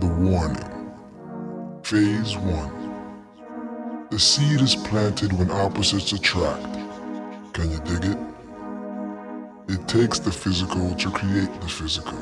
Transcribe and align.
The 0.00 0.08
warning. 0.08 0.90
Phase 1.84 2.36
1. 2.36 4.08
The 4.10 4.18
seed 4.18 4.60
is 4.60 4.74
planted 4.74 5.32
when 5.32 5.52
opposites 5.52 6.10
attract. 6.10 6.64
Can 7.52 7.70
you 7.70 7.78
dig 7.84 8.04
it? 8.04 8.18
It 9.68 9.86
takes 9.86 10.18
the 10.18 10.32
physical 10.32 10.94
to 10.96 11.10
create 11.12 11.60
the 11.60 11.68
physical. 11.68 12.18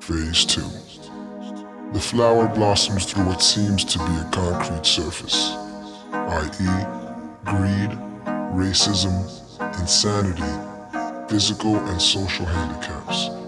Phase 0.00 0.44
2. 0.44 0.60
The 1.92 2.00
flower 2.00 2.46
blossoms 2.46 3.06
through 3.06 3.24
what 3.24 3.42
seems 3.42 3.84
to 3.84 3.98
be 3.98 4.04
a 4.04 4.28
concrete 4.30 4.86
surface, 4.86 5.56
i.e., 6.12 6.84
greed, 7.44 7.90
racism, 8.54 9.14
insanity, 9.80 11.28
physical 11.28 11.76
and 11.76 12.00
social 12.00 12.46
handicaps. 12.46 13.43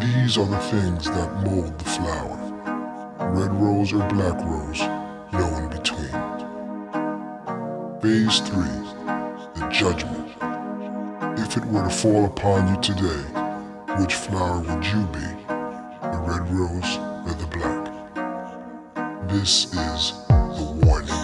These 0.00 0.38
are 0.38 0.46
the 0.46 0.58
things 0.58 1.06
that 1.06 1.44
mold 1.44 1.76
the 1.76 1.84
flower. 1.84 2.36
Red 3.34 3.52
rose 3.60 3.92
or 3.92 4.06
black 4.08 4.38
rose, 4.44 4.80
no 5.32 5.46
in 5.58 5.68
between. 5.70 6.12
Phase 8.00 8.38
3. 8.48 8.58
The 9.56 9.68
judgment. 9.72 10.28
If 11.40 11.56
it 11.56 11.64
were 11.64 11.82
to 11.82 11.90
fall 11.90 12.26
upon 12.26 12.72
you 12.72 12.80
today, 12.80 13.24
which 14.00 14.14
flower 14.14 14.60
would 14.60 14.86
you 14.86 15.04
be? 15.06 15.28
The 15.48 16.22
red 16.28 16.48
rose 16.48 16.98
or 17.26 17.34
the 17.34 17.48
black? 17.50 19.28
This 19.28 19.64
is 19.74 20.12
the 20.28 20.80
warning. 20.84 21.17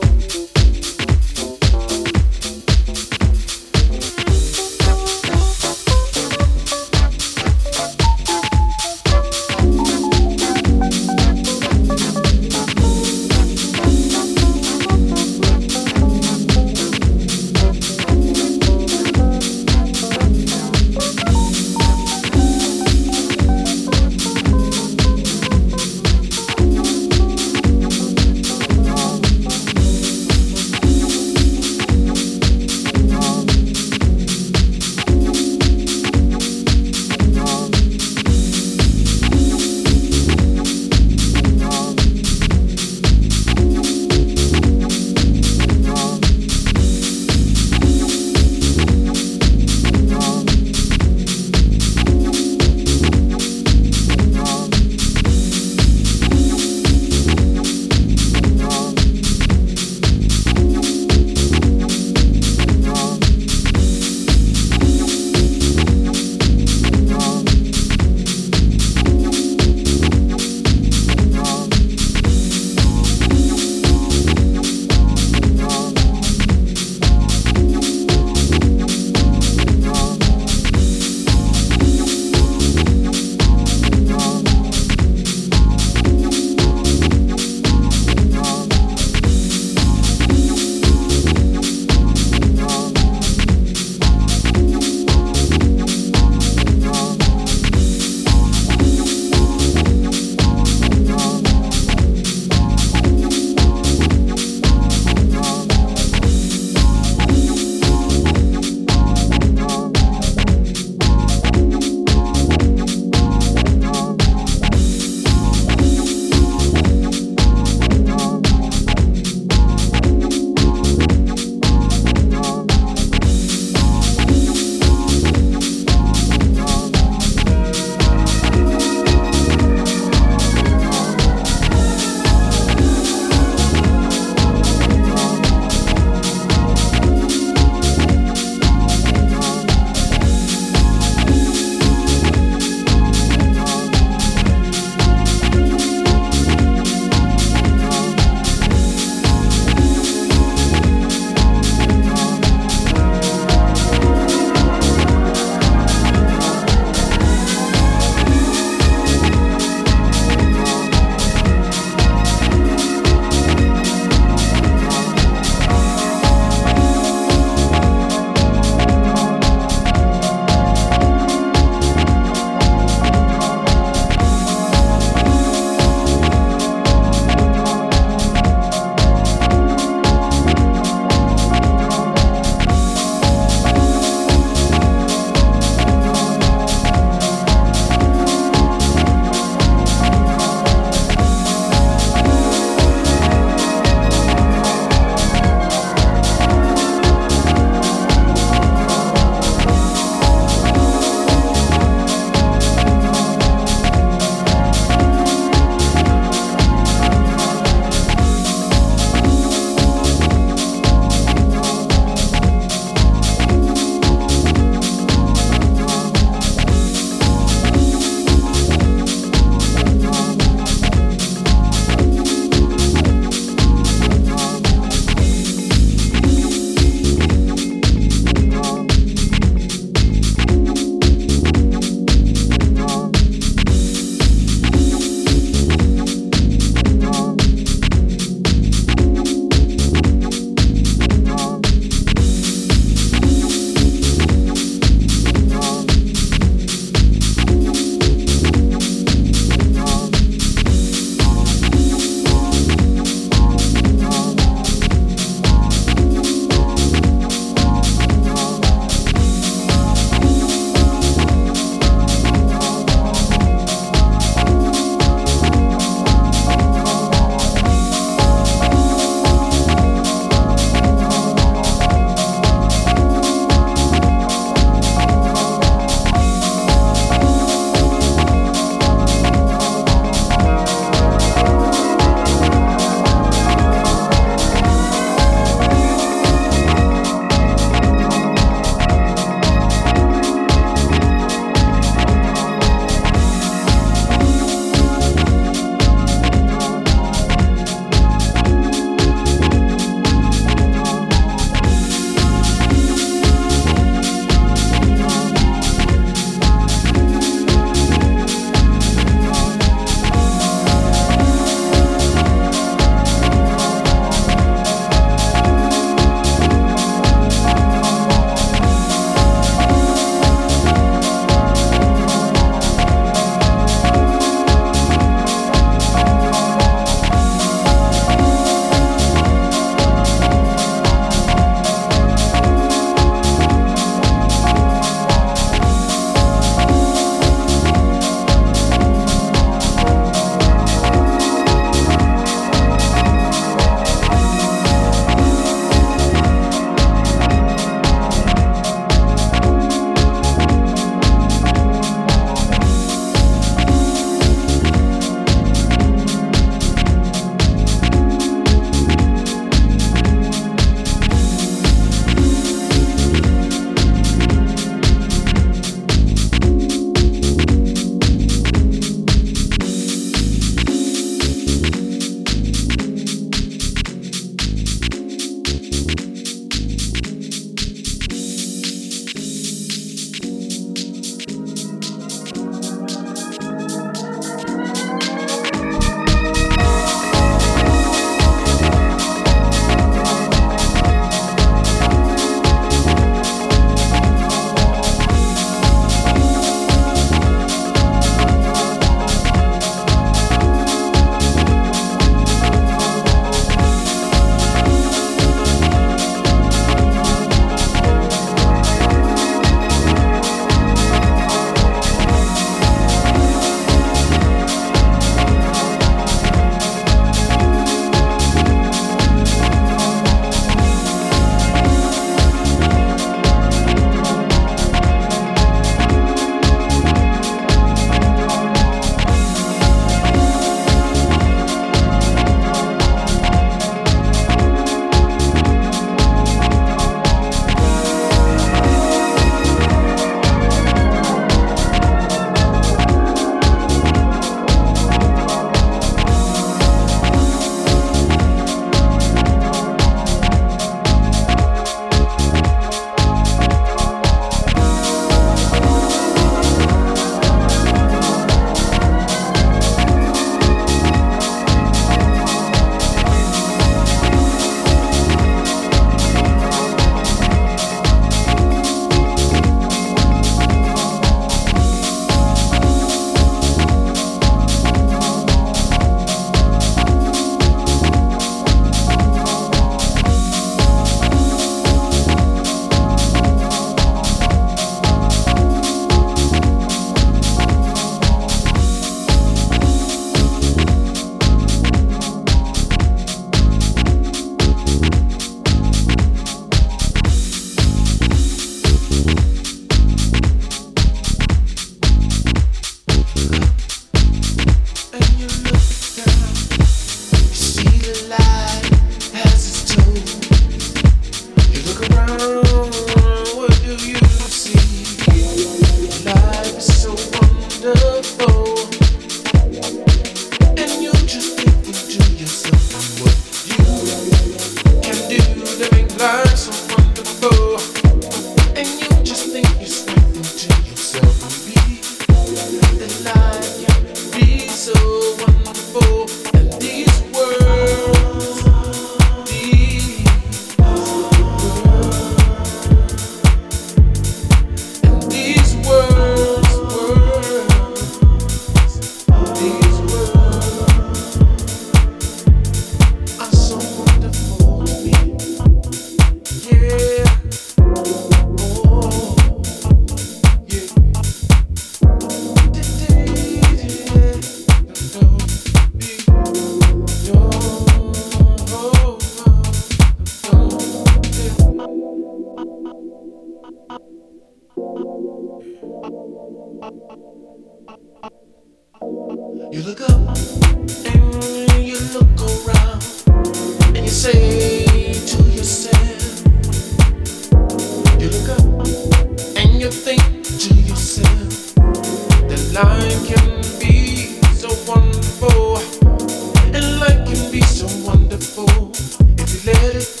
so 597.67 597.87
wonderful. 597.87 598.71
If 599.19 599.45
you 599.45 599.51
let 599.53 599.75
it 599.75 600.00